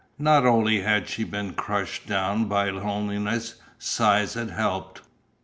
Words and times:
Not 0.17 0.47
only 0.47 0.79
had 0.81 1.07
she 1.07 1.23
been 1.23 1.53
crushed 1.53 2.07
down 2.07 2.45
by 2.45 2.71
loneliness; 2.71 3.57
size 3.77 4.33
had 4.33 4.49
helped. 4.49 5.01